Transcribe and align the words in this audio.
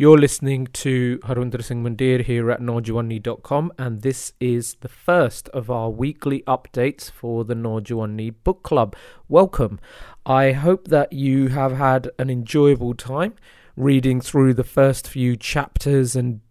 You're 0.00 0.16
listening 0.16 0.68
to 0.74 1.18
Harinder 1.24 1.60
Singh 1.60 1.82
Mandir 1.82 2.22
here 2.22 2.52
at 2.52 2.60
Naujawani.com, 2.60 3.72
and 3.76 4.02
this 4.02 4.32
is 4.38 4.74
the 4.74 4.88
first 4.88 5.48
of 5.48 5.72
our 5.72 5.90
weekly 5.90 6.44
updates 6.46 7.10
for 7.10 7.44
the 7.44 7.54
Naujawani 7.54 8.32
Book 8.44 8.62
Club. 8.62 8.94
Welcome. 9.28 9.80
I 10.24 10.52
hope 10.52 10.86
that 10.86 11.12
you 11.12 11.48
have 11.48 11.72
had 11.72 12.12
an 12.16 12.30
enjoyable 12.30 12.94
time 12.94 13.34
reading 13.74 14.20
through 14.20 14.54
the 14.54 14.62
first 14.62 15.08
few 15.08 15.36
chapters 15.36 16.14
and 16.14 16.42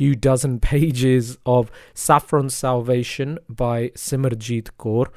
few 0.00 0.14
dozen 0.14 0.58
pages 0.58 1.36
of 1.44 1.70
Saffron 1.92 2.48
Salvation 2.48 3.38
by 3.50 3.88
Simarjit 3.90 4.70
Kaur. 4.78 5.08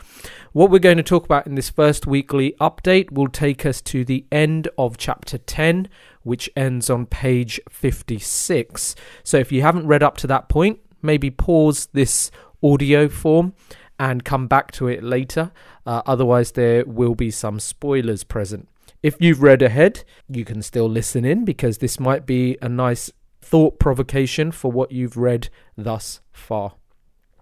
What 0.52 0.70
we're 0.70 0.79
going 0.79 0.98
to 0.98 1.04
talk 1.04 1.23
about 1.23 1.48
in 1.48 1.55
this 1.55 1.70
first 1.70 2.05
weekly 2.05 2.54
update 2.59 3.09
will 3.09 3.30
take 3.30 3.66
us 3.66 3.80
to 3.84 4.04
the 4.04 4.25
end 4.30 4.67
of 4.77 4.98
chapter 4.98 5.38
10, 5.38 5.88
which 6.23 6.49
ends 6.57 6.89
on 6.89 7.05
page 7.05 7.61
56. 7.70 8.93
So 9.23 9.38
if 9.38 9.53
you 9.53 9.61
haven't 9.61 9.88
read 9.88 10.03
up 10.03 10.17
to 10.17 10.27
that 10.27 10.49
point, 10.49 10.81
maybe 11.02 11.30
pause 11.30 11.88
this 11.94 12.30
audio 12.61 13.08
form 13.08 13.53
and 13.97 14.25
come 14.25 14.47
back 14.47 14.73
to 14.73 14.89
it 14.89 15.02
later. 15.02 15.53
Uh, 15.86 16.02
otherwise, 16.05 16.52
there 16.52 16.84
will 16.84 17.16
be 17.16 17.31
some 17.31 17.61
spoilers 17.61 18.25
present. 18.25 18.67
If 19.02 19.16
you've 19.22 19.41
read 19.41 19.61
ahead, 19.61 20.03
you 20.27 20.44
can 20.44 20.61
still 20.61 20.89
listen 20.89 21.23
in 21.23 21.45
because 21.45 21.77
this 21.77 22.02
might 22.02 22.25
be 22.25 22.58
a 22.61 22.67
nice 22.67 23.09
thought 23.43 23.79
provocation 23.79 24.52
for 24.52 24.71
what 24.71 24.91
you've 24.91 25.17
read 25.17 25.49
thus 25.77 26.21
far. 26.31 26.75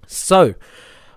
So, 0.08 0.56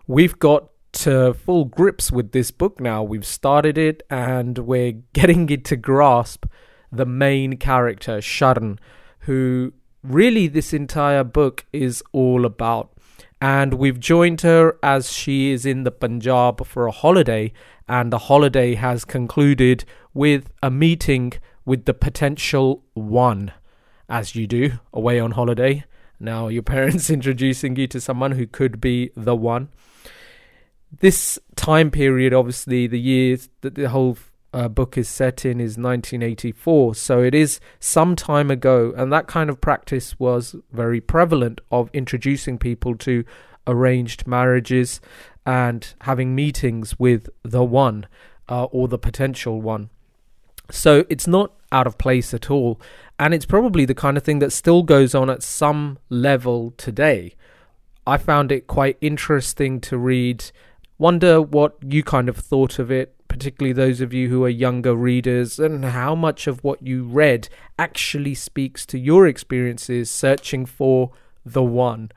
we've 0.06 0.38
got 0.38 0.68
to 0.92 1.34
full 1.34 1.64
grips 1.64 2.12
with 2.12 2.32
this 2.32 2.50
book 2.50 2.80
now. 2.80 3.02
We've 3.02 3.26
started 3.26 3.76
it 3.76 4.02
and 4.08 4.58
we're 4.58 4.92
getting 5.12 5.48
it 5.50 5.64
to 5.66 5.76
grasp 5.76 6.46
the 6.92 7.06
main 7.06 7.56
character, 7.56 8.18
Sharan, 8.18 8.78
who 9.20 9.72
really 10.02 10.46
this 10.46 10.72
entire 10.72 11.24
book 11.24 11.66
is 11.72 12.02
all 12.12 12.44
about. 12.44 12.92
And 13.40 13.74
we've 13.74 14.00
joined 14.00 14.42
her 14.42 14.78
as 14.82 15.12
she 15.12 15.50
is 15.50 15.66
in 15.66 15.82
the 15.82 15.90
Punjab 15.90 16.64
for 16.64 16.86
a 16.86 16.92
holiday, 16.92 17.52
and 17.88 18.12
the 18.12 18.18
holiday 18.18 18.74
has 18.74 19.04
concluded 19.04 19.84
with 20.14 20.50
a 20.62 20.70
meeting 20.70 21.32
with 21.66 21.84
the 21.84 21.92
potential 21.92 22.84
one 22.94 23.52
as 24.08 24.34
you 24.34 24.46
do, 24.46 24.72
away 24.92 25.20
on 25.20 25.32
holiday. 25.32 25.84
Now, 26.20 26.48
your 26.48 26.62
parents 26.74 27.10
introducing 27.10 27.76
you 27.76 27.86
to 27.88 28.00
someone 28.00 28.32
who 28.32 28.46
could 28.46 28.80
be 28.80 29.10
the 29.16 29.36
one. 29.36 29.68
This 31.00 31.38
time 31.56 31.90
period, 31.90 32.32
obviously, 32.32 32.86
the 32.86 33.00
years 33.00 33.48
that 33.62 33.74
the 33.74 33.88
whole 33.88 34.16
uh, 34.52 34.68
book 34.68 34.96
is 34.96 35.08
set 35.08 35.44
in 35.44 35.60
is 35.60 35.76
1984, 35.76 36.94
so 36.94 37.22
it 37.22 37.34
is 37.34 37.58
some 37.80 38.14
time 38.14 38.50
ago, 38.50 38.94
and 38.96 39.12
that 39.12 39.26
kind 39.26 39.50
of 39.50 39.60
practice 39.60 40.18
was 40.20 40.54
very 40.70 41.00
prevalent 41.00 41.60
of 41.72 41.90
introducing 41.92 42.56
people 42.56 42.94
to 42.98 43.24
arranged 43.66 44.26
marriages 44.26 45.00
and 45.44 45.94
having 46.02 46.34
meetings 46.34 46.98
with 46.98 47.28
the 47.42 47.64
one 47.64 48.06
uh, 48.48 48.64
or 48.64 48.86
the 48.86 48.98
potential 48.98 49.60
one. 49.60 49.90
So 50.70 51.04
it's 51.08 51.26
not 51.26 51.52
out 51.72 51.86
of 51.86 51.98
place 51.98 52.32
at 52.32 52.50
all. 52.50 52.80
And 53.18 53.32
it's 53.32 53.46
probably 53.46 53.84
the 53.84 53.94
kind 53.94 54.16
of 54.16 54.24
thing 54.24 54.40
that 54.40 54.52
still 54.52 54.82
goes 54.82 55.14
on 55.14 55.30
at 55.30 55.42
some 55.42 55.98
level 56.08 56.72
today. 56.76 57.34
I 58.06 58.18
found 58.18 58.50
it 58.50 58.66
quite 58.66 58.98
interesting 59.00 59.80
to 59.82 59.96
read. 59.96 60.44
Wonder 60.98 61.40
what 61.40 61.76
you 61.82 62.02
kind 62.02 62.28
of 62.28 62.36
thought 62.36 62.78
of 62.78 62.90
it, 62.90 63.14
particularly 63.28 63.72
those 63.72 64.00
of 64.00 64.12
you 64.12 64.28
who 64.28 64.44
are 64.44 64.48
younger 64.48 64.94
readers, 64.94 65.58
and 65.58 65.84
how 65.84 66.14
much 66.14 66.46
of 66.46 66.62
what 66.64 66.82
you 66.82 67.04
read 67.04 67.48
actually 67.78 68.34
speaks 68.34 68.84
to 68.86 68.98
your 68.98 69.26
experiences 69.26 70.10
searching 70.10 70.66
for 70.66 71.12
the 71.44 71.62
one. 71.62 72.10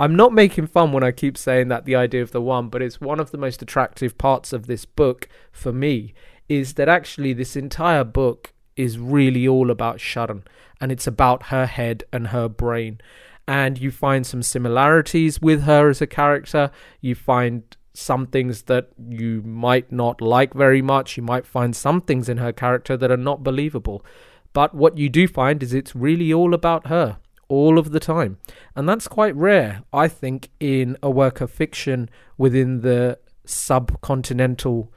I'm 0.00 0.16
not 0.16 0.32
making 0.32 0.68
fun 0.68 0.92
when 0.92 1.02
I 1.02 1.10
keep 1.10 1.36
saying 1.36 1.68
that 1.68 1.84
the 1.84 1.96
idea 1.96 2.22
of 2.22 2.30
the 2.32 2.40
one, 2.40 2.68
but 2.68 2.82
it's 2.82 3.00
one 3.00 3.20
of 3.20 3.32
the 3.32 3.38
most 3.38 3.62
attractive 3.62 4.16
parts 4.16 4.52
of 4.52 4.66
this 4.66 4.84
book 4.84 5.28
for 5.52 5.72
me 5.72 6.14
is 6.48 6.74
that 6.74 6.88
actually 6.88 7.32
this 7.32 7.56
entire 7.56 8.04
book 8.04 8.52
is 8.78 8.98
really 8.98 9.46
all 9.46 9.70
about 9.70 9.98
Sharan 9.98 10.42
and 10.80 10.90
it's 10.90 11.06
about 11.06 11.44
her 11.44 11.66
head 11.66 12.04
and 12.12 12.28
her 12.28 12.48
brain. 12.48 13.00
And 13.46 13.78
you 13.78 13.90
find 13.90 14.26
some 14.26 14.42
similarities 14.42 15.40
with 15.40 15.62
her 15.62 15.88
as 15.88 16.00
a 16.00 16.06
character. 16.06 16.70
You 17.00 17.14
find 17.14 17.62
some 17.94 18.26
things 18.26 18.62
that 18.62 18.90
you 19.08 19.42
might 19.42 19.90
not 19.90 20.20
like 20.20 20.54
very 20.54 20.82
much. 20.82 21.16
You 21.16 21.22
might 21.22 21.46
find 21.46 21.74
some 21.74 22.00
things 22.00 22.28
in 22.28 22.36
her 22.36 22.52
character 22.52 22.96
that 22.96 23.10
are 23.10 23.16
not 23.16 23.42
believable. 23.42 24.04
But 24.52 24.74
what 24.74 24.98
you 24.98 25.08
do 25.08 25.26
find 25.26 25.62
is 25.62 25.74
it's 25.74 25.96
really 25.96 26.32
all 26.32 26.54
about 26.54 26.86
her 26.86 27.18
all 27.48 27.78
of 27.78 27.90
the 27.90 28.00
time. 28.00 28.38
And 28.76 28.88
that's 28.88 29.08
quite 29.08 29.34
rare, 29.34 29.82
I 29.92 30.06
think, 30.08 30.50
in 30.60 30.96
a 31.02 31.10
work 31.10 31.40
of 31.40 31.50
fiction 31.50 32.10
within 32.36 32.82
the 32.82 33.18
subcontinental 33.46 34.88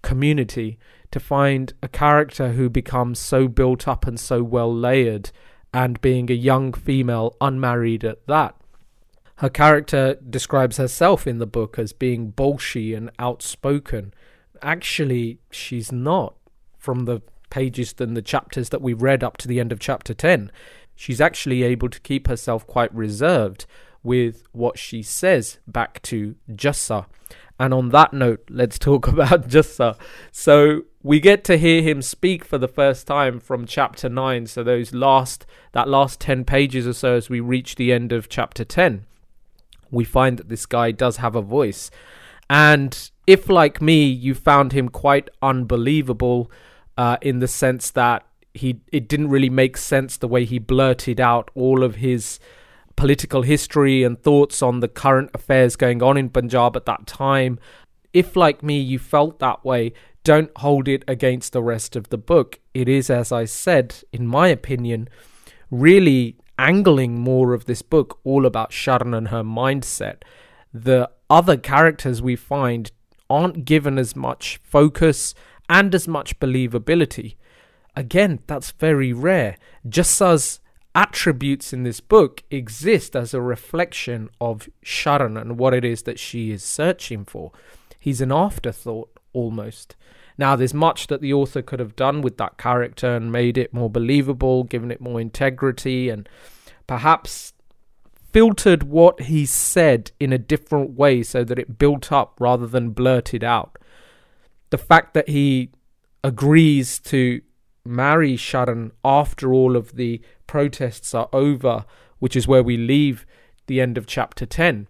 community 0.00 0.78
to 1.12 1.20
find 1.20 1.72
a 1.82 1.88
character 1.88 2.52
who 2.52 2.68
becomes 2.68 3.18
so 3.18 3.46
built 3.48 3.86
up 3.86 4.06
and 4.06 4.18
so 4.18 4.42
well 4.42 4.74
layered, 4.74 5.30
and 5.72 6.00
being 6.00 6.30
a 6.30 6.34
young 6.34 6.72
female, 6.72 7.36
unmarried 7.40 8.04
at 8.04 8.26
that. 8.26 8.56
Her 9.36 9.48
character 9.48 10.16
describes 10.28 10.76
herself 10.76 11.26
in 11.26 11.38
the 11.38 11.46
book 11.46 11.78
as 11.78 11.92
being 11.92 12.32
bolshy 12.32 12.96
and 12.96 13.10
outspoken. 13.18 14.12
Actually, 14.60 15.38
she's 15.50 15.90
not 15.90 16.36
from 16.78 17.06
the 17.06 17.20
pages 17.50 17.94
and 17.98 18.16
the 18.16 18.22
chapters 18.22 18.68
that 18.70 18.82
we've 18.82 19.02
read 19.02 19.24
up 19.24 19.36
to 19.38 19.48
the 19.48 19.60
end 19.60 19.72
of 19.72 19.80
chapter 19.80 20.14
10. 20.14 20.50
She's 20.94 21.20
actually 21.20 21.62
able 21.62 21.88
to 21.88 22.00
keep 22.00 22.28
herself 22.28 22.66
quite 22.66 22.94
reserved 22.94 23.66
with 24.02 24.42
what 24.52 24.78
she 24.78 25.02
says 25.02 25.58
back 25.66 26.00
to 26.02 26.34
Jassa. 26.50 27.06
And 27.62 27.72
on 27.72 27.90
that 27.90 28.12
note, 28.12 28.42
let's 28.50 28.76
talk 28.76 29.06
about 29.14 29.46
Jassa. 29.46 29.96
So 30.32 30.82
we 31.00 31.20
get 31.20 31.44
to 31.44 31.56
hear 31.56 31.80
him 31.80 32.02
speak 32.02 32.44
for 32.44 32.58
the 32.58 32.66
first 32.66 33.06
time 33.06 33.38
from 33.38 33.66
chapter 33.66 34.08
9 34.08 34.46
so 34.46 34.64
those 34.64 34.92
last 34.92 35.46
that 35.70 35.88
last 35.88 36.20
10 36.20 36.44
pages 36.44 36.86
or 36.86 36.92
so 36.92 37.14
as 37.14 37.28
we 37.28 37.40
reach 37.40 37.74
the 37.74 37.92
end 37.92 38.12
of 38.12 38.28
chapter 38.28 38.64
10 38.64 39.04
we 39.90 40.04
find 40.04 40.38
that 40.38 40.48
this 40.48 40.64
guy 40.64 40.92
does 40.92 41.16
have 41.16 41.34
a 41.34 41.42
voice 41.42 41.90
and 42.48 43.10
if 43.26 43.48
like 43.48 43.82
me 43.82 44.04
you 44.04 44.32
found 44.32 44.72
him 44.72 44.88
quite 44.88 45.28
unbelievable 45.42 46.50
uh, 46.96 47.16
in 47.20 47.40
the 47.40 47.48
sense 47.48 47.90
that 47.90 48.24
he 48.54 48.80
it 48.92 49.08
didn't 49.08 49.28
really 49.28 49.50
make 49.50 49.76
sense 49.76 50.16
the 50.16 50.28
way 50.28 50.44
he 50.44 50.60
blurted 50.60 51.20
out 51.20 51.50
all 51.56 51.82
of 51.82 51.96
his 51.96 52.38
political 52.96 53.42
history 53.42 54.02
and 54.02 54.22
thoughts 54.22 54.62
on 54.62 54.80
the 54.80 54.88
current 54.88 55.30
affairs 55.34 55.76
going 55.76 56.02
on 56.02 56.16
in 56.16 56.28
Punjab 56.28 56.76
at 56.76 56.86
that 56.86 57.06
time 57.06 57.58
if 58.12 58.36
like 58.36 58.62
me 58.62 58.78
you 58.78 58.98
felt 58.98 59.38
that 59.38 59.64
way 59.64 59.92
don't 60.24 60.50
hold 60.58 60.86
it 60.86 61.04
against 61.08 61.52
the 61.52 61.62
rest 61.62 61.96
of 61.96 62.08
the 62.10 62.18
book. 62.18 62.60
It 62.74 62.88
is, 62.88 63.10
as 63.10 63.32
I 63.32 63.44
said, 63.44 63.96
in 64.12 64.26
my 64.26 64.48
opinion, 64.48 65.08
really 65.70 66.36
angling 66.58 67.18
more 67.18 67.54
of 67.54 67.64
this 67.64 67.82
book 67.82 68.20
all 68.22 68.46
about 68.46 68.70
Sharan 68.70 69.16
and 69.16 69.28
her 69.28 69.42
mindset. 69.42 70.22
The 70.72 71.10
other 71.28 71.56
characters 71.56 72.22
we 72.22 72.36
find 72.36 72.92
aren't 73.28 73.64
given 73.64 73.98
as 73.98 74.14
much 74.14 74.60
focus 74.62 75.34
and 75.68 75.94
as 75.94 76.06
much 76.06 76.38
believability. 76.38 77.36
Again, 77.96 78.40
that's 78.46 78.70
very 78.70 79.12
rare. 79.12 79.56
Jassa's 79.88 80.60
attributes 80.94 81.72
in 81.72 81.82
this 81.84 82.00
book 82.00 82.42
exist 82.50 83.16
as 83.16 83.32
a 83.32 83.40
reflection 83.40 84.28
of 84.40 84.68
Sharan 84.84 85.40
and 85.40 85.58
what 85.58 85.74
it 85.74 85.84
is 85.84 86.02
that 86.02 86.18
she 86.18 86.50
is 86.50 86.62
searching 86.62 87.24
for. 87.24 87.52
He's 87.98 88.20
an 88.20 88.32
afterthought 88.32 89.18
almost. 89.32 89.96
Now, 90.38 90.56
there's 90.56 90.74
much 90.74 91.06
that 91.06 91.20
the 91.20 91.32
author 91.32 91.62
could 91.62 91.78
have 91.80 91.96
done 91.96 92.20
with 92.20 92.36
that 92.38 92.58
character 92.58 93.14
and 93.14 93.30
made 93.30 93.58
it 93.58 93.72
more 93.72 93.90
believable, 93.90 94.64
given 94.64 94.90
it 94.90 95.00
more 95.00 95.20
integrity, 95.20 96.08
and 96.08 96.28
perhaps 96.86 97.52
filtered 98.32 98.82
what 98.82 99.22
he 99.22 99.44
said 99.44 100.10
in 100.18 100.32
a 100.32 100.38
different 100.38 100.90
way 100.92 101.22
so 101.22 101.44
that 101.44 101.58
it 101.58 101.78
built 101.78 102.10
up 102.10 102.34
rather 102.40 102.66
than 102.66 102.90
blurted 102.90 103.44
out. 103.44 103.78
The 104.70 104.78
fact 104.78 105.12
that 105.14 105.28
he 105.28 105.70
agrees 106.24 106.98
to 107.00 107.42
marry 107.84 108.36
Sharan 108.36 108.92
after 109.04 109.52
all 109.52 109.76
of 109.76 109.96
the 109.96 110.20
protests 110.46 111.14
are 111.14 111.28
over, 111.32 111.84
which 112.18 112.36
is 112.36 112.48
where 112.48 112.62
we 112.62 112.76
leave 112.76 113.26
the 113.66 113.80
end 113.80 113.96
of 113.98 114.06
chapter 114.06 114.46
10, 114.46 114.86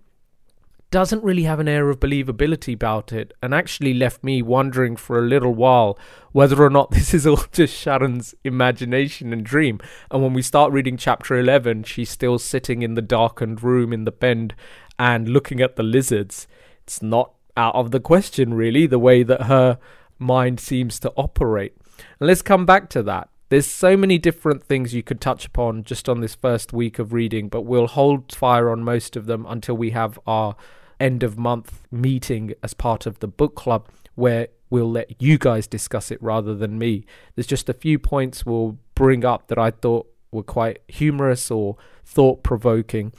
doesn't 0.93 1.25
really 1.25 1.45
have 1.45 1.59
an 1.59 1.69
air 1.69 1.89
of 1.89 1.99
believability 1.99 2.75
about 2.75 3.13
it 3.13 3.33
and 3.43 3.55
actually 3.55 3.95
left 3.95 4.23
me 4.23 4.43
wondering 4.43 4.95
for 4.95 5.19
a 5.19 5.27
little 5.27 5.55
while 5.55 5.99
whether 6.33 6.63
or 6.63 6.69
not 6.69 6.91
this 6.93 7.15
is 7.15 7.27
all 7.27 7.43
just 7.51 7.75
Sharan's 7.75 8.35
imagination 8.45 9.33
and 9.33 9.43
dream. 9.43 9.81
And 10.11 10.23
when 10.23 10.35
we 10.35 10.43
start 10.43 10.71
reading 10.71 10.99
chapter 10.99 11.39
11, 11.39 11.85
she's 11.85 12.11
still 12.11 12.39
sitting 12.39 12.83
in 12.83 12.95
the 12.95 13.03
darkened 13.03 13.63
room 13.63 13.93
in 13.93 14.05
the 14.05 14.13
pind 14.13 14.55
and 14.99 15.29
looking 15.29 15.63
at 15.63 15.77
the 15.77 15.83
lizards. 15.83 16.47
It's 16.83 17.01
not 17.01 17.33
out 17.57 17.75
of 17.75 17.91
the 17.91 18.01
question, 18.01 18.53
really, 18.53 18.87
the 18.87 18.99
way 18.99 19.23
that 19.23 19.45
her 19.45 19.79
mind 20.19 20.61
seems 20.61 21.01
to 21.01 21.13
operate. 21.17 21.75
And 22.21 22.27
let's 22.29 22.43
come 22.43 22.67
back 22.67 22.89
to 22.91 23.03
that. 23.05 23.29
There's 23.49 23.67
so 23.67 23.97
many 23.97 24.17
different 24.17 24.65
things 24.65 24.95
you 24.95 25.03
could 25.03 25.21
touch 25.21 25.45
upon 25.45 25.85
just 25.85 26.09
on 26.09 26.21
this 26.21 26.35
first 26.35 26.73
week 26.73 26.99
of 26.99 27.13
reading, 27.13 27.49
but 27.49 27.63
we'll 27.63 27.87
hold 27.87 28.35
fire 28.35 28.71
on 28.71 28.83
most 28.83 29.15
of 29.15 29.27
them 29.27 29.45
until 29.47 29.77
we 29.77 29.91
have 29.91 30.19
our 30.27 30.57
end 30.99 31.23
of 31.23 31.37
month 31.37 31.87
meeting 31.91 32.55
as 32.63 32.73
part 32.73 33.05
of 33.05 33.19
the 33.19 33.29
book 33.29 33.55
club 33.55 33.89
where 34.15 34.49
we'll 34.71 34.91
let 34.91 35.21
you 35.21 35.37
guys 35.37 35.67
discuss 35.67 36.11
it 36.11 36.23
rather 36.23 36.55
than 36.55 36.79
me. 36.79 37.05
There's 37.35 37.47
just 37.47 37.69
a 37.69 37.75
few 37.75 37.99
points 37.99 38.47
we'll 38.47 38.79
bring 38.95 39.23
up 39.23 39.49
that 39.49 39.59
I 39.59 39.71
thought 39.71 40.07
were 40.31 40.43
quite 40.43 40.81
humorous 40.89 41.51
or 41.51 41.77
thought 42.05 42.43
provoking. 42.43 43.13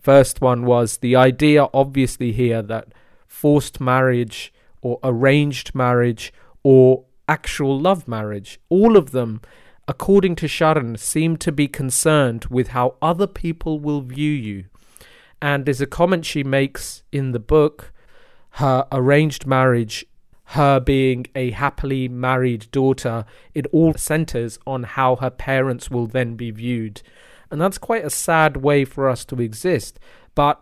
First 0.00 0.40
one 0.40 0.64
was 0.64 0.98
the 0.98 1.16
idea, 1.16 1.66
obviously, 1.74 2.30
here 2.30 2.62
that 2.62 2.92
forced 3.26 3.80
marriage 3.80 4.52
or 4.82 4.98
arranged 5.02 5.74
marriage 5.74 6.32
or 6.62 7.04
actual 7.30 7.78
love 7.78 8.08
marriage, 8.08 8.60
all 8.68 8.96
of 8.96 9.12
them, 9.12 9.40
according 9.86 10.34
to 10.36 10.46
Sharan, 10.46 10.98
seem 10.98 11.36
to 11.38 11.52
be 11.52 11.68
concerned 11.68 12.46
with 12.50 12.68
how 12.68 12.96
other 13.00 13.28
people 13.28 13.78
will 13.78 14.00
view 14.00 14.32
you. 14.32 14.64
And 15.40 15.64
there's 15.64 15.80
a 15.80 15.86
comment 15.86 16.26
she 16.26 16.42
makes 16.44 17.04
in 17.12 17.30
the 17.32 17.38
book 17.38 17.92
her 18.54 18.86
arranged 18.90 19.46
marriage, 19.46 20.04
her 20.44 20.80
being 20.80 21.26
a 21.36 21.52
happily 21.52 22.08
married 22.08 22.66
daughter, 22.72 23.24
it 23.54 23.66
all 23.72 23.94
centers 23.94 24.58
on 24.66 24.82
how 24.82 25.16
her 25.16 25.30
parents 25.30 25.88
will 25.90 26.08
then 26.08 26.34
be 26.34 26.50
viewed. 26.50 27.00
And 27.50 27.60
that's 27.60 27.78
quite 27.78 28.04
a 28.04 28.10
sad 28.10 28.56
way 28.56 28.84
for 28.84 29.08
us 29.08 29.24
to 29.26 29.40
exist. 29.40 30.00
But 30.34 30.60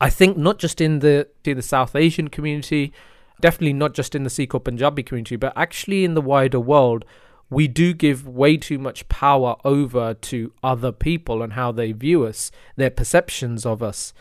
I 0.00 0.10
think 0.10 0.36
not 0.36 0.58
just 0.58 0.80
in 0.80 0.98
the 0.98 1.28
in 1.44 1.56
the 1.56 1.62
South 1.62 1.94
Asian 1.94 2.28
community, 2.28 2.92
definitely 3.40 3.72
not 3.72 3.94
just 3.94 4.14
in 4.14 4.24
the 4.24 4.30
Sikh 4.30 4.54
or 4.54 4.60
Punjabi 4.60 5.02
community, 5.02 5.36
but 5.36 5.52
actually 5.56 6.04
in 6.04 6.14
the 6.14 6.20
wider 6.20 6.60
world, 6.60 7.04
we 7.48 7.66
do 7.66 7.92
give 7.92 8.28
way 8.28 8.56
too 8.56 8.78
much 8.78 9.08
power 9.08 9.56
over 9.64 10.14
to 10.14 10.52
other 10.62 10.92
people 10.92 11.42
and 11.42 11.54
how 11.54 11.72
they 11.72 11.92
view 11.92 12.24
us, 12.24 12.50
their 12.76 12.90
perceptions 12.90 13.66
of 13.66 13.82
us, 13.82 14.12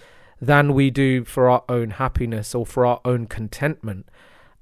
than 0.42 0.74
we 0.74 0.90
do 0.90 1.24
for 1.24 1.50
our 1.50 1.64
own 1.70 1.92
happiness 1.92 2.56
or 2.56 2.66
for 2.66 2.86
our 2.86 3.02
own 3.06 3.28
contentment. 3.28 4.10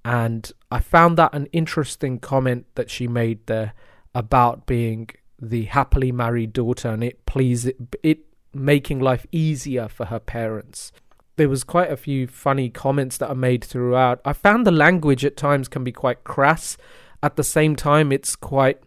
And 0.04 0.52
I 0.72 0.80
found 0.80 1.18
that 1.18 1.34
an 1.34 1.48
interesting 1.48 2.20
comment 2.20 2.66
that 2.76 2.90
she 2.90 3.08
made 3.08 3.46
there 3.46 3.74
about 4.14 4.66
being 4.66 5.10
the 5.40 5.66
happily 5.66 6.12
married 6.12 6.52
daughter 6.52 6.90
and 6.90 7.04
it 7.04 7.26
please 7.26 7.68
it, 7.68 7.78
it 8.02 8.20
making 8.54 9.00
life 9.00 9.26
easier 9.32 9.88
for 9.88 10.06
her 10.06 10.20
parents. 10.20 10.92
There 11.38 11.50
was 11.50 11.64
quite 11.64 11.92
a 11.92 11.98
few 11.98 12.28
funny 12.28 12.70
comments 12.70 13.18
that 13.18 13.30
are 13.30 13.36
made 13.36 13.64
throughout. 13.64 14.20
I 14.26 14.34
found 14.34 14.66
the 14.66 14.72
language 14.72 15.24
at 15.24 15.38
times 15.38 15.68
can 15.68 15.84
be 15.84 15.92
quite 15.92 16.24
crass. 16.24 16.78
At 17.24 17.36
the 17.36 17.44
same 17.44 17.76
time, 17.76 18.12
it's 18.12 18.36
quite 18.36 18.80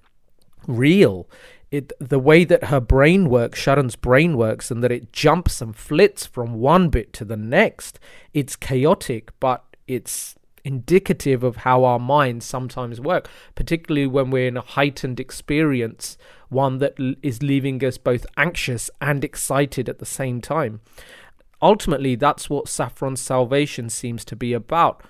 real. 0.66 1.28
It 1.70 1.92
the 2.00 2.18
way 2.18 2.44
that 2.44 2.64
her 2.64 2.80
brain 2.80 3.28
works, 3.28 3.60
Sharan's 3.60 3.94
brain 3.94 4.36
works, 4.36 4.70
and 4.72 4.82
that 4.82 4.90
it 4.90 5.12
jumps 5.12 5.60
and 5.62 5.74
flits 5.74 6.26
from 6.26 6.54
one 6.54 6.88
bit 6.88 7.12
to 7.14 7.24
the 7.24 7.36
next. 7.36 8.00
It's 8.34 8.56
chaotic, 8.56 9.30
but 9.38 9.64
it's 9.86 10.34
indicative 10.64 11.42
of 11.42 11.58
how 11.58 11.84
our 11.84 12.00
minds 12.00 12.44
sometimes 12.44 13.00
work, 13.00 13.28
particularly 13.54 14.06
when 14.06 14.30
we're 14.30 14.48
in 14.48 14.56
a 14.56 14.62
heightened 14.62 15.20
experience, 15.20 16.18
one 16.48 16.78
that 16.78 16.94
is 17.22 17.42
leaving 17.42 17.82
us 17.84 17.96
both 17.96 18.26
anxious 18.36 18.90
and 19.00 19.24
excited 19.24 19.88
at 19.88 20.00
the 20.00 20.06
same 20.06 20.40
time. 20.40 20.80
Ultimately, 21.62 22.14
that's 22.14 22.48
what 22.48 22.66
Saffron's 22.66 23.20
salvation 23.20 23.90
seems 23.90 24.24
to 24.26 24.36
be 24.36 24.52
about. 24.52 25.02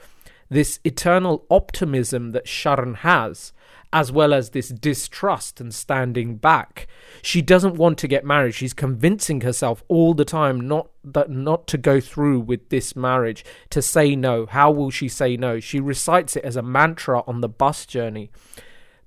This 0.48 0.80
eternal 0.84 1.46
optimism 1.50 2.32
that 2.32 2.46
Sharan 2.46 2.96
has 2.96 3.52
as 3.92 4.12
well 4.12 4.32
as 4.32 4.50
this 4.50 4.68
distrust 4.68 5.60
and 5.60 5.74
standing 5.74 6.36
back. 6.36 6.86
She 7.22 7.42
doesn't 7.42 7.74
want 7.74 7.98
to 7.98 8.08
get 8.08 8.24
married. 8.24 8.54
She's 8.54 8.72
convincing 8.72 9.40
herself 9.40 9.82
all 9.88 10.14
the 10.14 10.24
time 10.24 10.60
not 10.60 10.90
that 11.02 11.28
not 11.28 11.66
to 11.68 11.78
go 11.78 12.00
through 12.00 12.40
with 12.40 12.68
this 12.68 12.94
marriage, 12.94 13.44
to 13.70 13.82
say 13.82 14.14
no. 14.14 14.46
How 14.46 14.70
will 14.70 14.90
she 14.90 15.08
say 15.08 15.36
no? 15.36 15.58
She 15.58 15.80
recites 15.80 16.36
it 16.36 16.44
as 16.44 16.56
a 16.56 16.62
mantra 16.62 17.24
on 17.26 17.40
the 17.40 17.48
bus 17.48 17.84
journey. 17.84 18.30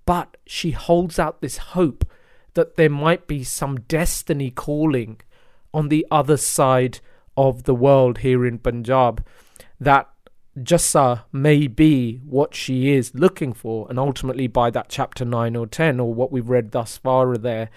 But 0.05 0.35
she 0.45 0.71
holds 0.71 1.17
out 1.17 1.41
this 1.41 1.57
hope 1.57 2.05
that 2.55 2.75
there 2.75 2.89
might 2.89 3.25
be 3.25 3.43
some 3.43 3.81
destiny 3.81 4.51
calling 4.51 5.21
on 5.73 5.87
the 5.87 6.05
other 6.11 6.37
side 6.37 6.99
of 7.35 7.63
the 7.63 7.75
world 7.75 8.19
here 8.19 8.45
in 8.45 8.59
Punjab 8.59 9.25
that 9.79 10.09
Jassa 10.57 11.23
may 11.31 11.67
be 11.67 12.17
what 12.25 12.53
she 12.53 12.91
is 12.91 13.13
looking 13.15 13.53
for, 13.53 13.87
and 13.89 13.97
ultimately 13.97 14.47
by 14.47 14.69
that 14.69 14.89
chapter 14.89 15.25
9 15.25 15.55
or 15.55 15.65
10, 15.65 15.99
or 15.99 16.13
what 16.13 16.31
we've 16.31 16.49
read 16.49 16.71
thus 16.71 16.97
far 16.97 17.35
there, 17.37 17.69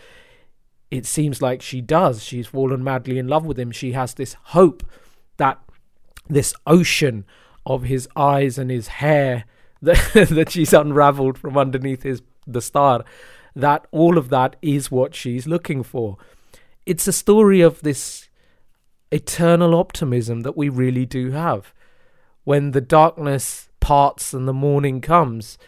it 0.91 1.07
seems 1.07 1.41
like 1.41 1.63
she 1.63 1.81
does. 1.81 2.23
She's 2.23 2.49
fallen 2.49 2.85
madly 2.85 3.19
in 3.19 3.29
love 3.29 3.47
with 3.47 3.59
him. 3.59 3.73
She 3.73 3.93
has 3.93 4.15
this 4.15 4.35
hope 4.45 4.83
that 5.39 5.59
this 6.29 6.55
ocean 6.67 7.25
of 7.65 7.85
his 7.85 8.09
eyes 8.15 8.59
and 8.59 8.71
his 8.71 8.89
hair 8.89 9.45
that, 9.83 10.29
that 10.31 10.51
she's 10.51 10.73
unraveled 10.73 11.39
from 11.39 11.57
underneath 11.57 12.03
his 12.03 12.23
the 12.47 12.63
star, 12.63 13.05
that 13.55 13.87
all 13.91 14.17
of 14.17 14.29
that 14.29 14.57
is 14.63 14.91
what 14.91 15.15
she's 15.15 15.47
looking 15.47 15.83
for. 15.83 16.17
It's 16.85 17.09
a 17.09 17.13
story 17.13 17.61
of 17.61 17.81
this 17.81 18.26
eternal 19.11 19.75
optimism 19.75 20.41
that 20.41 20.57
we 20.57 20.69
really 20.69 21.07
do 21.07 21.31
have 21.31 21.73
when 22.47 22.71
the 22.71 22.81
darkness 22.81 23.69
parts 23.81 24.33
and 24.33 24.47
the 24.47 24.53
morning 24.53 25.01
comes, 25.01 25.59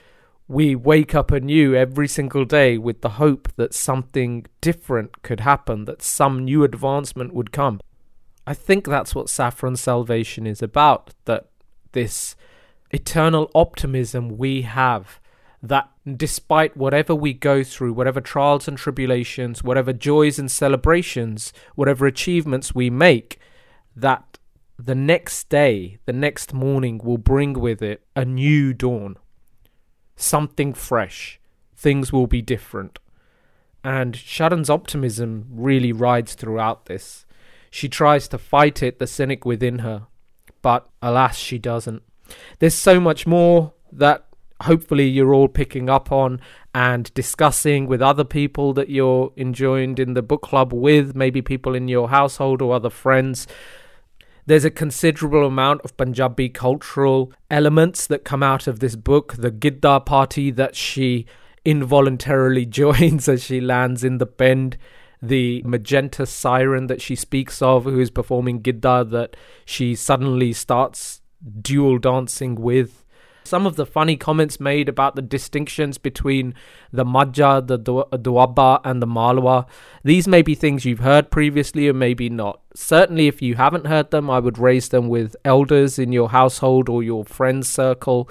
we 0.46 0.76
wake 0.76 1.12
up 1.12 1.32
anew 1.32 1.74
every 1.74 2.06
single 2.06 2.44
day 2.44 2.78
with 2.78 3.00
the 3.00 3.10
hope 3.10 3.48
that 3.56 3.74
something 3.74 4.46
different 4.60 5.22
could 5.22 5.40
happen, 5.40 5.86
that 5.86 6.02
some 6.02 6.44
new 6.44 6.62
advancement 6.62 7.34
would 7.34 7.50
come. 7.50 7.80
I 8.46 8.54
think 8.54 8.86
that's 8.86 9.12
what 9.12 9.28
Saffron 9.28 9.74
Salvation 9.74 10.46
is 10.46 10.62
about, 10.62 11.14
that 11.24 11.48
this 11.90 12.36
eternal 12.92 13.50
optimism 13.56 14.38
we 14.38 14.62
have 14.62 15.18
that 15.60 15.90
despite 16.16 16.76
whatever 16.76 17.14
we 17.14 17.32
go 17.32 17.64
through, 17.64 17.92
whatever 17.92 18.20
trials 18.20 18.68
and 18.68 18.78
tribulations, 18.78 19.62
whatever 19.64 19.92
joys 19.92 20.38
and 20.38 20.50
celebrations, 20.50 21.52
whatever 21.74 22.06
achievements 22.06 22.74
we 22.74 22.88
make, 22.88 23.38
that 23.96 24.38
the 24.78 24.94
next 24.94 25.48
day, 25.48 25.98
the 26.06 26.12
next 26.12 26.54
morning 26.54 27.00
will 27.02 27.18
bring 27.18 27.54
with 27.54 27.82
it 27.82 28.06
a 28.14 28.24
new 28.24 28.72
dawn. 28.72 29.16
Something 30.14 30.72
fresh. 30.72 31.40
Things 31.76 32.12
will 32.12 32.28
be 32.28 32.42
different. 32.42 32.98
And 33.82 34.14
Sharan's 34.14 34.70
optimism 34.70 35.46
really 35.50 35.92
rides 35.92 36.34
throughout 36.34 36.86
this. 36.86 37.26
She 37.70 37.88
tries 37.88 38.28
to 38.28 38.38
fight 38.38 38.82
it, 38.82 38.98
the 38.98 39.06
cynic 39.06 39.44
within 39.44 39.80
her, 39.80 40.06
but 40.62 40.88
alas, 41.02 41.36
she 41.36 41.58
doesn't. 41.58 42.02
There's 42.58 42.74
so 42.74 43.00
much 43.00 43.26
more 43.26 43.72
that 43.92 44.27
hopefully 44.62 45.08
you're 45.08 45.34
all 45.34 45.48
picking 45.48 45.88
up 45.88 46.10
on 46.10 46.40
and 46.74 47.12
discussing 47.14 47.86
with 47.86 48.02
other 48.02 48.24
people 48.24 48.72
that 48.74 48.88
you're 48.88 49.32
enjoined 49.36 49.98
in 49.98 50.14
the 50.14 50.22
book 50.22 50.42
club 50.42 50.72
with, 50.72 51.14
maybe 51.14 51.42
people 51.42 51.74
in 51.74 51.88
your 51.88 52.08
household 52.08 52.60
or 52.60 52.74
other 52.74 52.90
friends. 52.90 53.46
There's 54.46 54.64
a 54.64 54.70
considerable 54.70 55.46
amount 55.46 55.82
of 55.82 55.96
Punjabi 55.96 56.48
cultural 56.48 57.32
elements 57.50 58.06
that 58.06 58.24
come 58.24 58.42
out 58.42 58.66
of 58.66 58.80
this 58.80 58.96
book. 58.96 59.34
The 59.36 59.50
Gidda 59.50 60.06
party 60.06 60.50
that 60.52 60.74
she 60.74 61.26
involuntarily 61.64 62.64
joins 62.80 63.28
as 63.28 63.44
she 63.44 63.60
lands 63.60 64.02
in 64.04 64.18
the 64.18 64.26
pind. 64.26 64.78
The 65.20 65.62
magenta 65.64 66.26
siren 66.26 66.86
that 66.86 67.02
she 67.02 67.16
speaks 67.16 67.60
of, 67.60 67.84
who 67.84 67.98
is 67.98 68.10
performing 68.10 68.62
Gidda, 68.62 69.10
that 69.10 69.36
she 69.64 69.94
suddenly 69.94 70.52
starts 70.52 71.20
dual 71.60 71.98
dancing 71.98 72.54
with 72.54 73.04
some 73.48 73.66
of 73.66 73.76
the 73.76 73.86
funny 73.86 74.16
comments 74.16 74.60
made 74.60 74.88
about 74.88 75.16
the 75.16 75.22
distinctions 75.22 75.98
between 75.98 76.54
the 76.92 77.04
Majha, 77.04 77.66
the 77.66 77.78
Doaba, 77.78 78.80
and 78.84 79.00
the 79.02 79.06
Malwa. 79.06 79.66
These 80.04 80.28
may 80.28 80.42
be 80.42 80.54
things 80.54 80.84
you've 80.84 80.98
heard 81.00 81.30
previously 81.30 81.88
or 81.88 81.94
maybe 81.94 82.28
not. 82.28 82.60
Certainly, 82.74 83.26
if 83.26 83.40
you 83.42 83.54
haven't 83.54 83.86
heard 83.86 84.10
them, 84.10 84.28
I 84.30 84.38
would 84.38 84.58
raise 84.58 84.90
them 84.90 85.08
with 85.08 85.34
elders 85.44 85.98
in 85.98 86.12
your 86.12 86.28
household 86.28 86.88
or 86.88 87.02
your 87.02 87.24
friends' 87.24 87.68
circle 87.68 88.28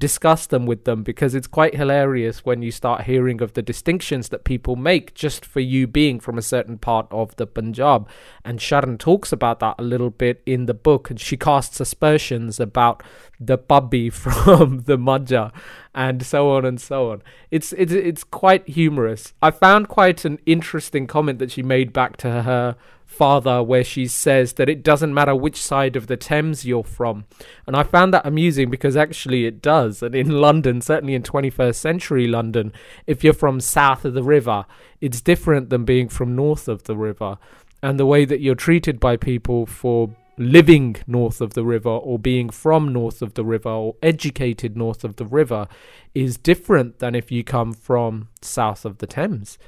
discuss 0.00 0.46
them 0.46 0.66
with 0.66 0.84
them 0.84 1.02
because 1.02 1.34
it's 1.34 1.46
quite 1.46 1.76
hilarious 1.76 2.44
when 2.44 2.62
you 2.62 2.72
start 2.72 3.02
hearing 3.02 3.42
of 3.42 3.52
the 3.52 3.62
distinctions 3.62 4.30
that 4.30 4.42
people 4.42 4.74
make 4.74 5.14
just 5.14 5.44
for 5.44 5.60
you 5.60 5.86
being 5.86 6.18
from 6.18 6.38
a 6.38 6.42
certain 6.42 6.78
part 6.78 7.06
of 7.10 7.36
the 7.36 7.46
Punjab. 7.46 8.08
And 8.44 8.58
Sharan 8.58 8.98
talks 8.98 9.30
about 9.30 9.60
that 9.60 9.76
a 9.78 9.82
little 9.82 10.10
bit 10.10 10.42
in 10.46 10.64
the 10.64 10.74
book, 10.74 11.10
and 11.10 11.20
she 11.20 11.36
casts 11.36 11.78
aspersions 11.80 12.58
about 12.58 13.02
the 13.38 13.58
Pabbi 13.58 14.10
from 14.24 14.80
the 14.80 14.96
Majha 14.96 15.52
and 15.94 16.24
so 16.24 16.50
on 16.50 16.64
and 16.64 16.80
so 16.80 17.10
on. 17.10 17.22
It's 17.50 17.72
it's 17.74 17.92
it's 17.92 18.24
quite 18.24 18.66
humorous. 18.68 19.34
I 19.42 19.50
found 19.50 19.88
quite 19.88 20.24
an 20.24 20.38
interesting 20.46 21.06
comment 21.06 21.38
that 21.40 21.50
she 21.50 21.62
made 21.62 21.92
back 21.92 22.16
to 22.18 22.42
her 22.42 22.76
father 23.10 23.62
where 23.62 23.82
she 23.82 24.06
says 24.06 24.54
that 24.54 24.68
it 24.68 24.82
doesn't 24.82 25.12
matter 25.12 25.34
which 25.34 25.60
side 25.60 25.96
of 25.96 26.06
the 26.06 26.16
Thames 26.16 26.64
you're 26.64 26.84
from. 26.84 27.26
And 27.66 27.76
I 27.76 27.82
found 27.82 28.14
that 28.14 28.24
amusing 28.26 28.70
because 28.70 28.96
actually 28.96 29.46
it 29.46 29.60
does. 29.60 30.02
And 30.02 30.14
in 30.14 30.40
London, 30.40 30.80
certainly 30.80 31.14
in 31.14 31.22
21st 31.22 31.74
century 31.74 32.26
London, 32.26 32.72
if 33.06 33.22
you're 33.24 33.34
from 33.34 33.60
south 33.60 34.04
of 34.04 34.14
the 34.14 34.22
river, 34.22 34.64
it's 35.00 35.20
different 35.20 35.70
than 35.70 35.84
being 35.84 36.08
from 36.08 36.36
north 36.36 36.68
of 36.68 36.84
the 36.84 36.96
river. 36.96 37.36
And 37.82 37.98
the 37.98 38.06
way 38.06 38.24
that 38.24 38.40
you're 38.40 38.54
treated 38.54 39.00
by 39.00 39.16
people 39.16 39.66
for 39.66 40.14
living 40.38 40.96
north 41.06 41.40
of 41.40 41.54
the 41.54 41.64
river 41.64 41.90
or 41.90 42.18
being 42.18 42.48
from 42.48 42.92
north 42.92 43.20
of 43.20 43.34
the 43.34 43.44
river 43.44 43.68
or 43.68 43.96
educated 44.02 44.76
north 44.76 45.04
of 45.04 45.16
the 45.16 45.26
river 45.26 45.66
is 46.14 46.38
different 46.38 47.00
than 47.00 47.14
if 47.14 47.30
you 47.30 47.44
come 47.44 47.72
from 47.72 48.28
south 48.40 48.84
of 48.84 48.98
the 48.98 49.06
Thames. 49.06 49.58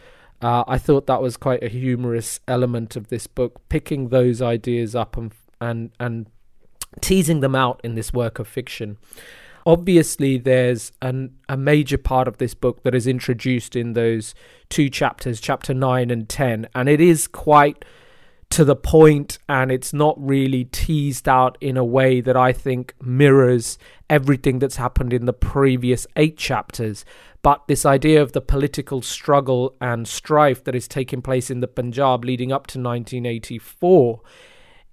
Uh, 0.42 0.64
I 0.66 0.76
thought 0.76 1.06
that 1.06 1.22
was 1.22 1.36
quite 1.36 1.62
a 1.62 1.68
humorous 1.68 2.40
element 2.48 2.96
of 2.96 3.08
this 3.08 3.26
book, 3.26 3.60
picking 3.68 4.08
those 4.08 4.42
ideas 4.42 4.94
up 4.94 5.16
and 5.16 5.32
and 5.60 5.90
and 6.00 6.26
teasing 7.00 7.40
them 7.40 7.54
out 7.54 7.80
in 7.84 7.94
this 7.94 8.12
work 8.12 8.38
of 8.38 8.48
fiction. 8.48 8.98
Obviously, 9.64 10.38
there's 10.38 10.90
an, 11.00 11.36
a 11.48 11.56
major 11.56 11.96
part 11.96 12.26
of 12.26 12.38
this 12.38 12.52
book 12.52 12.82
that 12.82 12.96
is 12.96 13.06
introduced 13.06 13.76
in 13.76 13.92
those 13.92 14.34
two 14.68 14.90
chapters, 14.90 15.40
chapter 15.40 15.72
9 15.72 16.10
and 16.10 16.28
10, 16.28 16.68
and 16.74 16.88
it 16.88 17.00
is 17.00 17.28
quite 17.28 17.84
to 18.52 18.64
the 18.66 18.76
point 18.76 19.38
and 19.48 19.72
it's 19.72 19.94
not 19.94 20.14
really 20.22 20.64
teased 20.66 21.26
out 21.26 21.56
in 21.62 21.78
a 21.78 21.84
way 21.84 22.20
that 22.20 22.36
I 22.36 22.52
think 22.52 22.94
mirrors 23.00 23.78
everything 24.10 24.58
that's 24.58 24.76
happened 24.76 25.14
in 25.14 25.24
the 25.24 25.32
previous 25.32 26.06
eight 26.16 26.36
chapters. 26.36 27.06
But 27.40 27.66
this 27.66 27.86
idea 27.86 28.20
of 28.20 28.32
the 28.32 28.42
political 28.42 29.00
struggle 29.00 29.74
and 29.80 30.06
strife 30.06 30.62
that 30.64 30.74
is 30.74 30.86
taking 30.86 31.22
place 31.22 31.50
in 31.50 31.60
the 31.60 31.66
Punjab 31.66 32.26
leading 32.26 32.52
up 32.52 32.66
to 32.68 32.78
1984 32.78 34.20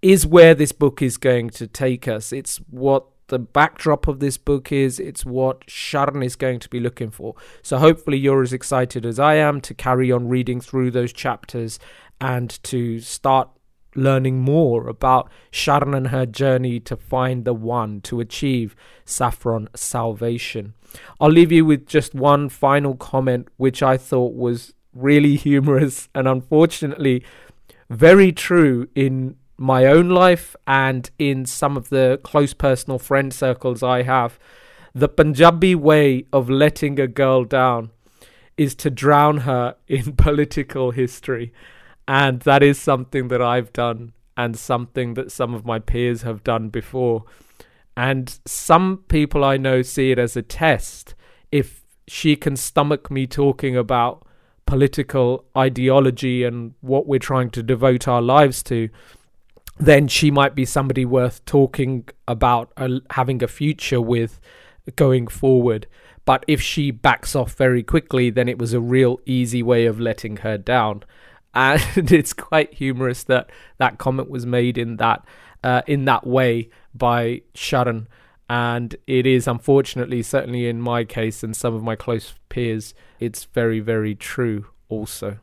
is 0.01 0.25
where 0.25 0.55
this 0.55 0.71
book 0.71 1.01
is 1.01 1.17
going 1.17 1.49
to 1.49 1.67
take 1.67 2.07
us. 2.07 2.31
It's 2.31 2.57
what 2.69 3.07
the 3.27 3.39
backdrop 3.39 4.07
of 4.07 4.21
this 4.21 4.37
book 4.37 4.71
is, 4.71 4.99
it's 4.99 5.25
what 5.25 5.67
Sharan 5.67 6.23
is 6.25 6.35
going 6.35 6.59
to 6.61 6.69
be 6.69 6.79
looking 6.79 7.11
for. 7.11 7.35
So 7.61 7.77
hopefully 7.77 8.17
you're 8.17 8.41
as 8.41 8.53
excited 8.53 9.05
as 9.05 9.19
I 9.19 9.35
am 9.35 9.61
to 9.61 9.73
carry 9.73 10.11
on 10.11 10.29
reading 10.29 10.61
through 10.61 10.91
those 10.91 11.13
chapters 11.13 11.77
and 12.21 12.61
to 12.63 12.99
start 12.99 13.49
learning 13.95 14.39
more 14.39 14.87
about 14.87 15.29
Sharan 15.51 15.95
and 15.95 16.07
her 16.07 16.25
journey 16.25 16.79
to 16.81 16.95
find 16.95 17.45
the 17.45 17.53
one 17.53 18.01
to 18.01 18.19
achieve 18.19 18.75
saffron 19.05 19.67
salvation. 19.75 20.73
I'll 21.19 21.31
leave 21.31 21.51
you 21.51 21.65
with 21.65 21.87
just 21.87 22.13
one 22.13 22.49
final 22.49 22.95
comment, 22.95 23.47
which 23.57 23.81
I 23.81 23.97
thought 23.97 24.35
was 24.35 24.73
really 24.93 25.35
humorous 25.47 26.09
and 26.13 26.27
unfortunately 26.27 27.23
very 27.89 28.31
true 28.31 28.87
in 28.95 29.35
my 29.57 29.85
own 29.85 30.09
life 30.09 30.55
and 30.67 31.09
in 31.19 31.45
some 31.45 31.75
of 31.75 31.89
the 31.89 32.19
close 32.23 32.53
personal 32.53 32.99
friend 32.99 33.33
circles 33.33 33.83
I 33.83 34.03
have. 34.03 34.39
The 34.93 35.09
Punjabi 35.09 35.75
way 35.75 36.25
of 36.31 36.49
letting 36.49 36.99
a 36.99 37.07
girl 37.07 37.43
down 37.43 37.91
is 38.57 38.75
to 38.75 38.89
drown 38.89 39.39
her 39.39 39.75
in 39.87 40.13
political 40.13 40.91
history. 40.91 41.51
And 42.09 42.39
that 42.41 42.63
is 42.63 42.81
something 42.81 43.27
that 43.27 43.39
I've 43.39 43.71
done 43.71 44.13
and 44.35 44.57
something 44.57 45.13
that 45.13 45.31
some 45.31 45.53
of 45.53 45.63
my 45.63 45.77
peers 45.77 46.23
have 46.23 46.43
done 46.43 46.69
before. 46.69 47.25
And 47.95 48.39
some 48.47 49.03
people 49.09 49.43
I 49.43 49.57
know 49.57 49.83
see 49.83 50.09
it 50.09 50.17
as 50.17 50.35
a 50.35 50.41
test. 50.41 51.13
If 51.51 51.83
she 52.07 52.35
can 52.35 52.55
stomach 52.55 53.11
me 53.11 53.27
talking 53.27 53.77
about 53.77 54.25
political 54.65 55.45
ideology 55.55 56.43
and 56.43 56.73
what 56.81 57.05
we're 57.05 57.19
trying 57.19 57.51
to 57.51 57.61
devote 57.61 58.07
our 58.07 58.23
lives 58.23 58.63
to, 58.63 58.89
then 59.79 60.07
she 60.07 60.31
might 60.31 60.55
be 60.55 60.65
somebody 60.65 61.05
worth 61.05 61.45
talking 61.45 62.09
about 62.27 62.73
uh, 62.75 63.01
having 63.11 63.43
a 63.43 63.47
future 63.47 64.01
with 64.01 64.39
going 64.95 65.27
forward. 65.27 65.85
But 66.25 66.43
if 66.47 66.59
she 66.59 66.89
backs 66.89 67.35
off 67.35 67.53
very 67.53 67.83
quickly, 67.83 68.31
then 68.31 68.49
it 68.49 68.57
was 68.57 68.73
a 68.73 68.81
real 68.81 69.19
easy 69.27 69.61
way 69.61 69.85
of 69.85 69.99
letting 69.99 70.37
her 70.37 70.57
down 70.57 71.03
and 71.53 71.81
it's 72.11 72.33
quite 72.33 72.73
humorous 72.73 73.23
that 73.23 73.49
that 73.77 73.97
comment 73.97 74.29
was 74.29 74.45
made 74.45 74.77
in 74.77 74.97
that 74.97 75.25
uh, 75.63 75.81
in 75.87 76.05
that 76.05 76.25
way 76.25 76.69
by 76.93 77.41
Sharan. 77.53 78.07
And 78.49 78.95
it 79.05 79.27
is 79.27 79.47
unfortunately, 79.47 80.23
certainly 80.23 80.67
in 80.67 80.81
my 80.81 81.03
case 81.03 81.43
and 81.43 81.55
some 81.55 81.75
of 81.75 81.83
my 81.83 81.95
close 81.95 82.33
peers, 82.49 82.95
it's 83.19 83.43
very, 83.45 83.79
very 83.79 84.15
true 84.15 84.67
also. 84.87 85.37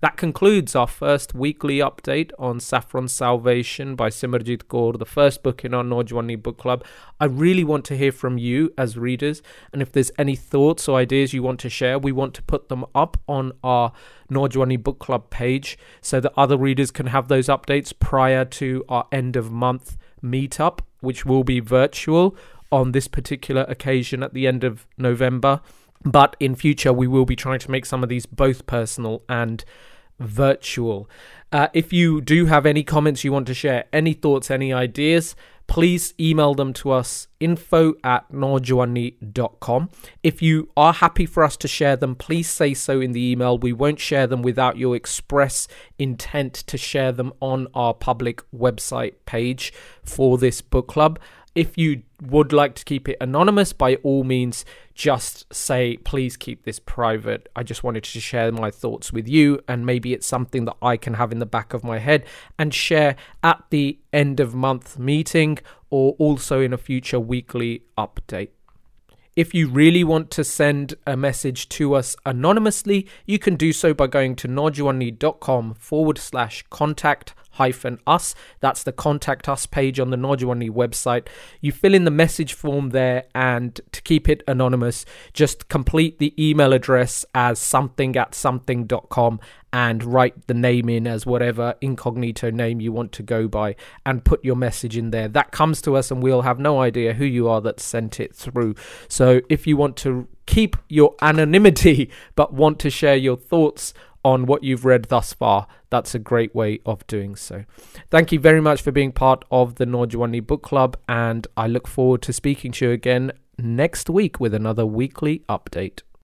That 0.00 0.16
concludes 0.16 0.74
our 0.74 0.86
first 0.86 1.34
weekly 1.34 1.76
update 1.76 2.30
on 2.38 2.58
Saffron 2.58 3.06
Salvation 3.06 3.96
by 3.96 4.08
Simarjit 4.08 4.64
Kaur, 4.64 4.98
the 4.98 5.04
first 5.04 5.42
book 5.42 5.62
in 5.62 5.74
our 5.74 5.84
Naujawani 5.84 6.42
book 6.42 6.56
club. 6.56 6.86
I 7.20 7.26
really 7.26 7.64
want 7.64 7.84
to 7.86 7.98
hear 7.98 8.10
from 8.10 8.38
you 8.38 8.72
as 8.78 8.96
readers, 8.96 9.42
and 9.74 9.82
if 9.82 9.92
there's 9.92 10.10
any 10.16 10.36
thoughts 10.36 10.88
or 10.88 10.96
ideas 10.96 11.34
you 11.34 11.42
want 11.42 11.60
to 11.60 11.68
share, 11.68 11.98
we 11.98 12.12
want 12.12 12.32
to 12.34 12.42
put 12.42 12.70
them 12.70 12.86
up 12.94 13.18
on 13.28 13.52
our 13.62 13.92
Naujawani 14.30 14.82
book 14.82 15.00
club 15.00 15.28
page 15.28 15.76
so 16.00 16.18
that 16.18 16.32
other 16.34 16.56
readers 16.56 16.90
can 16.90 17.08
have 17.08 17.28
those 17.28 17.48
updates 17.48 17.92
prior 17.98 18.46
to 18.46 18.82
our 18.88 19.06
end 19.12 19.36
of 19.36 19.50
month 19.50 19.98
meetup, 20.24 20.78
which 21.00 21.26
will 21.26 21.44
be 21.44 21.60
virtual 21.60 22.34
on 22.72 22.92
this 22.92 23.06
particular 23.06 23.66
occasion 23.68 24.22
at 24.22 24.32
the 24.32 24.46
end 24.46 24.64
of 24.64 24.86
November. 24.96 25.60
But 26.04 26.36
in 26.40 26.54
future, 26.54 26.92
we 26.92 27.06
will 27.06 27.26
be 27.26 27.36
trying 27.36 27.58
to 27.60 27.70
make 27.70 27.84
some 27.84 28.02
of 28.02 28.08
these 28.08 28.26
both 28.26 28.66
personal 28.66 29.22
and 29.28 29.64
virtual. 30.18 31.08
Uh, 31.52 31.68
if 31.72 31.92
you 31.92 32.20
do 32.20 32.46
have 32.46 32.64
any 32.64 32.82
comments 32.82 33.24
you 33.24 33.32
want 33.32 33.46
to 33.48 33.54
share, 33.54 33.84
any 33.92 34.12
thoughts, 34.12 34.50
any 34.50 34.72
ideas, 34.72 35.34
please 35.66 36.14
email 36.18 36.52
them 36.52 36.72
to 36.72 36.90
us 36.90 37.28
info 37.38 37.94
at 38.02 38.30
naujawani.com. 38.32 39.88
If 40.22 40.42
you 40.42 40.68
are 40.76 40.92
happy 40.92 41.26
for 41.26 41.44
us 41.44 41.56
to 41.58 41.68
share 41.68 41.94
them, 41.96 42.16
please 42.16 42.48
say 42.48 42.74
so 42.74 43.00
in 43.00 43.12
the 43.12 43.30
email. 43.30 43.56
We 43.56 43.72
won't 43.72 44.00
share 44.00 44.26
them 44.26 44.42
without 44.42 44.76
your 44.78 44.96
express 44.96 45.68
intent 45.98 46.54
to 46.54 46.76
share 46.76 47.12
them 47.12 47.32
on 47.40 47.68
our 47.72 47.94
public 47.94 48.42
website 48.52 49.14
page 49.26 49.72
for 50.04 50.38
this 50.38 50.60
book 50.60 50.88
club. 50.88 51.20
If 51.54 51.76
you 51.76 52.02
would 52.22 52.52
like 52.52 52.76
to 52.76 52.84
keep 52.84 53.08
it 53.08 53.16
anonymous, 53.20 53.72
by 53.72 53.96
all 53.96 54.22
means, 54.22 54.64
just 54.94 55.52
say, 55.52 55.96
please 55.96 56.36
keep 56.36 56.62
this 56.62 56.78
private. 56.78 57.48
I 57.56 57.64
just 57.64 57.82
wanted 57.82 58.04
to 58.04 58.20
share 58.20 58.52
my 58.52 58.70
thoughts 58.70 59.12
with 59.12 59.26
you, 59.26 59.60
and 59.66 59.84
maybe 59.84 60.12
it's 60.12 60.26
something 60.26 60.64
that 60.66 60.76
I 60.80 60.96
can 60.96 61.14
have 61.14 61.32
in 61.32 61.40
the 61.40 61.46
back 61.46 61.74
of 61.74 61.82
my 61.82 61.98
head 61.98 62.24
and 62.58 62.72
share 62.72 63.16
at 63.42 63.64
the 63.70 63.98
end 64.12 64.38
of 64.38 64.54
month 64.54 64.98
meeting 64.98 65.58
or 65.90 66.14
also 66.18 66.60
in 66.60 66.72
a 66.72 66.78
future 66.78 67.18
weekly 67.18 67.82
update. 67.98 68.50
If 69.34 69.54
you 69.54 69.68
really 69.68 70.04
want 70.04 70.30
to 70.32 70.44
send 70.44 70.94
a 71.06 71.16
message 71.16 71.68
to 71.70 71.94
us 71.94 72.14
anonymously, 72.26 73.08
you 73.26 73.38
can 73.38 73.56
do 73.56 73.72
so 73.72 73.94
by 73.94 74.06
going 74.06 74.36
to 74.36 74.48
naujawani.com 74.48 75.74
forward 75.74 76.18
slash 76.18 76.64
contact 76.68 77.34
hyphen 77.60 77.98
us. 78.06 78.34
That's 78.60 78.82
the 78.82 78.92
contact 78.92 79.46
us 79.46 79.66
page 79.66 80.00
on 80.00 80.08
the 80.08 80.16
Naujawani 80.16 80.70
website. 80.70 81.26
You 81.60 81.72
fill 81.72 81.92
in 81.92 82.06
the 82.06 82.10
message 82.10 82.54
form 82.54 82.88
there, 82.90 83.24
and 83.34 83.78
to 83.92 84.00
keep 84.00 84.30
it 84.30 84.42
anonymous, 84.48 85.04
just 85.34 85.68
complete 85.68 86.18
the 86.18 86.32
email 86.42 86.72
address 86.72 87.26
as 87.34 87.58
something 87.58 88.16
at 88.16 88.34
something.com 88.34 89.40
and 89.72 90.02
write 90.02 90.46
the 90.46 90.54
name 90.54 90.88
in 90.88 91.06
as 91.06 91.26
whatever 91.26 91.74
incognito 91.80 92.50
name 92.50 92.80
you 92.80 92.90
want 92.92 93.12
to 93.12 93.22
go 93.22 93.46
by 93.46 93.76
and 94.04 94.24
put 94.24 94.42
your 94.44 94.56
message 94.56 94.96
in 94.96 95.10
there. 95.10 95.28
That 95.28 95.52
comes 95.52 95.82
to 95.82 95.96
us, 95.96 96.10
and 96.10 96.22
we'll 96.22 96.42
have 96.42 96.58
no 96.58 96.80
idea 96.80 97.12
who 97.12 97.26
you 97.26 97.46
are 97.46 97.60
that 97.60 97.78
sent 97.78 98.20
it 98.20 98.34
through. 98.34 98.74
So 99.06 99.42
if 99.50 99.66
you 99.66 99.76
want 99.76 99.98
to 99.98 100.26
keep 100.46 100.76
your 100.88 101.14
anonymity 101.22 102.10
but 102.34 102.54
want 102.54 102.78
to 102.80 102.90
share 102.90 103.16
your 103.16 103.36
thoughts 103.36 103.94
on 104.24 104.46
what 104.46 104.62
you've 104.62 104.84
read 104.84 105.04
thus 105.04 105.32
far, 105.32 105.66
that's 105.88 106.14
a 106.14 106.18
great 106.18 106.54
way 106.54 106.80
of 106.84 107.06
doing 107.06 107.36
so. 107.36 107.64
Thank 108.10 108.32
you 108.32 108.38
very 108.38 108.60
much 108.60 108.82
for 108.82 108.92
being 108.92 109.12
part 109.12 109.44
of 109.50 109.76
the 109.76 109.86
Naujawani 109.86 110.46
Book 110.46 110.62
Club, 110.62 110.96
and 111.08 111.46
I 111.56 111.66
look 111.66 111.86
forward 111.86 112.22
to 112.22 112.32
speaking 112.32 112.72
to 112.72 112.86
you 112.86 112.92
again 112.92 113.32
next 113.58 114.10
week 114.10 114.40
with 114.40 114.54
another 114.54 114.86
weekly 114.86 115.42
update. 115.48 116.02